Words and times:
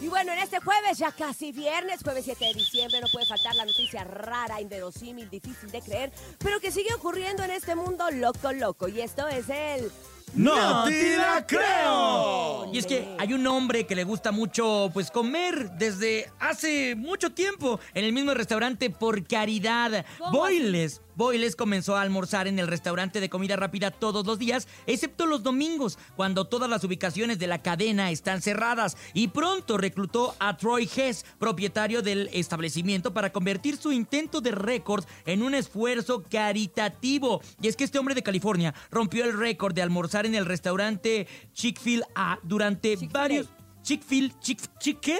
Y 0.00 0.08
bueno, 0.08 0.32
en 0.32 0.38
este 0.38 0.60
jueves, 0.60 0.96
ya 0.96 1.12
casi 1.12 1.52
viernes, 1.52 2.00
jueves 2.02 2.24
7 2.24 2.42
de 2.42 2.54
diciembre, 2.54 3.00
no 3.02 3.06
puede 3.12 3.26
faltar 3.26 3.54
la 3.54 3.66
noticia 3.66 4.02
rara, 4.02 4.58
inverosímil, 4.58 5.28
difícil 5.28 5.70
de 5.70 5.82
creer, 5.82 6.10
pero 6.38 6.58
que 6.58 6.72
sigue 6.72 6.94
ocurriendo 6.94 7.42
en 7.42 7.50
este 7.50 7.74
mundo 7.74 8.10
loco, 8.10 8.50
loco. 8.52 8.88
Y 8.88 9.02
esto 9.02 9.28
es 9.28 9.50
el... 9.50 9.92
¡No 10.32 10.84
te 10.84 11.16
la 11.16 11.44
creo! 11.46 12.72
Y 12.72 12.78
es 12.78 12.86
que 12.86 13.16
hay 13.18 13.32
un 13.34 13.46
hombre 13.46 13.84
que 13.84 13.96
le 13.96 14.04
gusta 14.04 14.30
mucho 14.30 14.88
pues 14.94 15.10
comer 15.10 15.72
desde 15.72 16.30
hace 16.38 16.94
mucho 16.94 17.32
tiempo 17.32 17.80
en 17.94 18.04
el 18.04 18.12
mismo 18.12 18.32
restaurante 18.32 18.90
por 18.90 19.26
caridad. 19.26 20.06
¿Cómo 20.18 20.38
Boiles. 20.38 21.02
Boiles 21.20 21.54
comenzó 21.54 21.96
a 21.96 22.00
almorzar 22.00 22.48
en 22.48 22.58
el 22.58 22.66
restaurante 22.66 23.20
de 23.20 23.28
comida 23.28 23.54
rápida 23.54 23.90
todos 23.90 24.24
los 24.24 24.38
días, 24.38 24.66
excepto 24.86 25.26
los 25.26 25.42
domingos, 25.42 25.98
cuando 26.16 26.46
todas 26.46 26.70
las 26.70 26.82
ubicaciones 26.82 27.38
de 27.38 27.46
la 27.46 27.60
cadena 27.60 28.10
están 28.10 28.40
cerradas. 28.40 28.96
Y 29.12 29.28
pronto 29.28 29.76
reclutó 29.76 30.34
a 30.38 30.56
Troy 30.56 30.88
Hess, 30.96 31.26
propietario 31.38 32.00
del 32.00 32.30
establecimiento, 32.32 33.12
para 33.12 33.32
convertir 33.32 33.76
su 33.76 33.92
intento 33.92 34.40
de 34.40 34.52
récord 34.52 35.04
en 35.26 35.42
un 35.42 35.54
esfuerzo 35.54 36.22
caritativo. 36.22 37.42
Y 37.60 37.68
es 37.68 37.76
que 37.76 37.84
este 37.84 37.98
hombre 37.98 38.14
de 38.14 38.22
California 38.22 38.72
rompió 38.90 39.26
el 39.26 39.38
récord 39.38 39.74
de 39.74 39.82
almorzar 39.82 40.24
en 40.24 40.34
el 40.34 40.46
restaurante 40.46 41.28
Chick-fil-A 41.52 42.38
durante 42.44 42.96
varios... 43.12 43.50
Chick-fil... 43.82 44.32
Chick, 44.40 44.58
Chick, 44.78 45.00
¿Qué? 45.00 45.18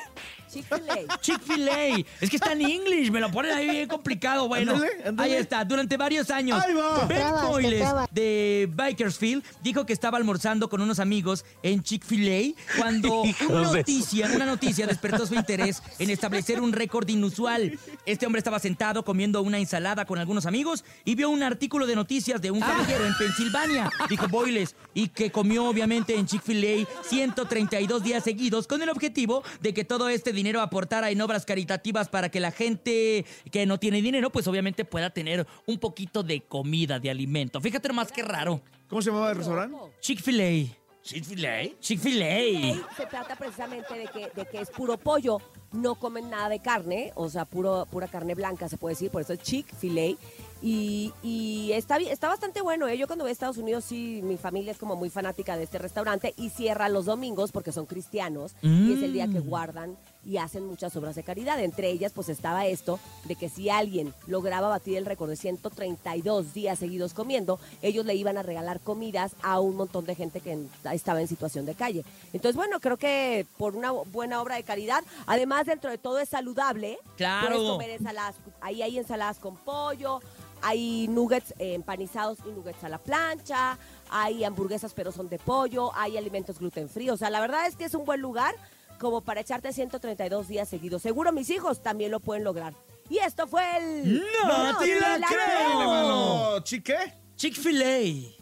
Chick-fil-A. 0.52 1.18
Chick-fil-A. 1.20 2.04
Es 2.20 2.30
que 2.30 2.36
está 2.36 2.52
en 2.52 2.62
English, 2.62 3.10
me 3.10 3.20
lo 3.20 3.30
ponen 3.30 3.52
ahí 3.52 3.68
bien 3.70 3.88
complicado. 3.88 4.48
Bueno, 4.48 4.72
Ándale, 4.74 4.92
ándale. 5.04 5.32
ahí 5.34 5.38
está. 5.40 5.64
Durante 5.64 5.96
varios 5.96 6.30
años. 6.30 6.62
Ben 7.08 7.78
trabas. 7.78 8.08
de 8.12 8.68
Bakersfield 8.72 9.44
dijo 9.62 9.86
que 9.86 9.92
estaba 9.92 10.18
almorzando 10.18 10.68
con 10.68 10.80
unos 10.80 10.98
amigos 10.98 11.44
en 11.62 11.82
Chick-fil-A 11.82 12.54
cuando 12.78 13.22
una 13.48 13.62
noticia, 13.62 14.30
una 14.34 14.46
noticia 14.46 14.86
despertó 14.86 15.26
su 15.26 15.34
interés 15.34 15.82
en 15.98 16.10
establecer 16.10 16.60
un 16.60 16.72
récord 16.72 17.08
inusual. 17.08 17.78
Este 18.06 18.26
hombre 18.26 18.38
estaba 18.40 18.58
sentado 18.58 19.04
comiendo 19.04 19.42
una 19.42 19.58
ensalada 19.58 20.04
con 20.04 20.18
algunos 20.18 20.46
amigos 20.46 20.84
y 21.04 21.14
vio 21.14 21.30
un 21.30 21.42
artículo 21.42 21.86
de 21.86 21.94
noticias 21.96 22.40
de 22.40 22.50
un 22.50 22.60
caballero 22.60 23.06
en 23.06 23.14
Pensilvania, 23.16 23.90
dijo 24.08 24.28
Boyles, 24.28 24.74
y 24.94 25.08
que 25.08 25.30
comió 25.30 25.64
obviamente 25.66 26.14
en 26.16 26.26
Chick-fil-A 26.26 26.86
132 27.08 28.02
días 28.02 28.24
seguidos 28.24 28.66
con 28.66 28.82
el 28.82 28.88
objetivo 28.88 29.42
de 29.60 29.74
que 29.74 29.84
todo 29.84 30.08
este 30.08 30.32
dinero 30.40 30.60
aportara 30.60 31.10
en 31.10 31.20
obras 31.20 31.44
caritativas 31.44 32.08
para 32.08 32.30
que 32.30 32.40
la 32.40 32.50
gente 32.50 33.24
que 33.52 33.66
no 33.66 33.78
tiene 33.78 34.00
dinero, 34.00 34.30
pues 34.30 34.46
obviamente 34.46 34.84
pueda 34.84 35.10
tener 35.10 35.46
un 35.66 35.78
poquito 35.78 36.22
de 36.22 36.40
comida, 36.40 36.98
de 36.98 37.10
alimento. 37.10 37.60
Fíjate 37.60 37.88
nomás 37.88 38.10
qué 38.10 38.22
raro. 38.22 38.62
¿Cómo 38.88 39.02
se 39.02 39.10
llamaba 39.10 39.30
el 39.30 39.36
restaurante? 39.36 39.76
Chick-fil-A. 40.00 40.76
¿Chick-fil-A? 41.02 41.78
Chick-fil-A. 41.78 42.94
Se 42.96 43.06
trata 43.06 43.36
precisamente 43.36 43.94
de 43.94 44.06
que, 44.06 44.30
de 44.34 44.46
que 44.46 44.60
es 44.60 44.70
puro 44.70 44.98
pollo, 44.98 45.38
no 45.72 45.94
comen 45.94 46.30
nada 46.30 46.48
de 46.48 46.58
carne, 46.60 47.12
o 47.14 47.28
sea, 47.28 47.44
puro, 47.44 47.86
pura 47.90 48.08
carne 48.08 48.34
blanca 48.34 48.68
se 48.68 48.76
puede 48.76 48.94
decir, 48.94 49.10
por 49.10 49.22
eso 49.22 49.32
es 49.32 49.40
Chick-fil-A. 49.40 50.16
Y, 50.62 51.10
y 51.22 51.72
está, 51.72 51.96
está 51.96 52.28
bastante 52.28 52.60
bueno, 52.60 52.86
¿eh? 52.86 52.98
Yo 52.98 53.06
cuando 53.06 53.24
voy 53.24 53.30
a 53.30 53.32
Estados 53.32 53.56
Unidos, 53.56 53.82
sí, 53.82 54.20
mi 54.22 54.36
familia 54.36 54.72
es 54.72 54.76
como 54.78 54.94
muy 54.94 55.08
fanática 55.08 55.56
de 55.56 55.62
este 55.64 55.78
restaurante 55.78 56.34
y 56.36 56.50
cierra 56.50 56.90
los 56.90 57.06
domingos 57.06 57.50
porque 57.50 57.72
son 57.72 57.86
cristianos 57.86 58.52
y 58.60 58.92
es 58.92 59.02
el 59.02 59.14
día 59.14 59.26
que 59.26 59.40
Mm. 59.40 59.48
guardan 59.48 59.96
y 60.22 60.36
hacen 60.36 60.66
muchas 60.66 60.94
obras 60.96 61.14
de 61.14 61.22
caridad. 61.22 61.58
Entre 61.60 61.88
ellas, 61.90 62.12
pues 62.14 62.28
estaba 62.28 62.66
esto 62.66 63.00
de 63.24 63.36
que 63.36 63.48
si 63.48 63.70
alguien 63.70 64.12
lograba 64.26 64.68
batir 64.68 64.98
el 64.98 65.06
récord 65.06 65.30
de 65.30 65.36
132 65.36 66.52
días 66.52 66.78
seguidos 66.78 67.14
comiendo, 67.14 67.58
ellos 67.80 68.04
le 68.04 68.14
iban 68.14 68.36
a 68.36 68.42
regalar 68.42 68.80
comidas 68.80 69.32
a 69.42 69.60
un 69.60 69.76
montón 69.76 70.04
de 70.04 70.14
gente 70.14 70.40
que 70.42 70.58
estaba 70.92 71.22
en 71.22 71.28
situación 71.28 71.64
de 71.64 71.74
calle. 71.74 72.04
Entonces, 72.34 72.56
bueno, 72.56 72.80
creo 72.80 72.98
que 72.98 73.46
por 73.56 73.76
una 73.76 73.92
buena 73.92 74.42
obra 74.42 74.56
de 74.56 74.62
caridad, 74.64 75.02
además 75.26 75.59
dentro 75.66 75.90
de 75.90 75.98
todo 75.98 76.18
es 76.18 76.28
saludable. 76.28 76.98
Claro. 77.16 77.48
Puedes 77.48 77.70
comer 77.70 77.90
ensaladas, 77.90 78.36
ahí 78.60 78.82
hay 78.82 78.98
ensaladas 78.98 79.38
con 79.38 79.56
pollo, 79.56 80.20
hay 80.62 81.08
nuggets 81.08 81.52
eh, 81.58 81.74
empanizados 81.74 82.38
y 82.46 82.50
nuggets 82.50 82.84
a 82.84 82.88
la 82.88 82.98
plancha, 82.98 83.78
hay 84.10 84.44
hamburguesas 84.44 84.92
pero 84.94 85.12
son 85.12 85.28
de 85.28 85.38
pollo, 85.38 85.94
hay 85.94 86.16
alimentos 86.16 86.58
gluten 86.58 86.88
free. 86.88 87.10
O 87.10 87.16
sea, 87.16 87.30
la 87.30 87.40
verdad 87.40 87.66
es 87.66 87.76
que 87.76 87.84
es 87.84 87.94
un 87.94 88.04
buen 88.04 88.20
lugar 88.20 88.54
como 88.98 89.22
para 89.22 89.40
echarte 89.40 89.72
132 89.72 90.48
días 90.48 90.68
seguidos. 90.68 91.02
Seguro 91.02 91.32
mis 91.32 91.50
hijos 91.50 91.82
también 91.82 92.10
lo 92.10 92.20
pueden 92.20 92.44
lograr. 92.44 92.74
Y 93.08 93.18
esto 93.18 93.48
fue 93.48 93.76
el... 93.76 94.22
¡No 94.46 94.78
te 94.78 95.00
la 95.18 95.26
creo! 95.26 96.60
¿Chique? 96.60 96.96
Chick-fil-A. 97.36 98.36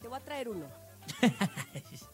Te 0.00 0.08
voy 0.08 0.18
a 0.18 0.20
traer 0.20 0.48
uno. 0.48 0.66